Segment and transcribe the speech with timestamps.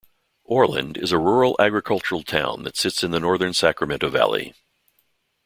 [0.45, 4.55] Orland is a rural agricultural town that sits in the northern Sacramento Valley.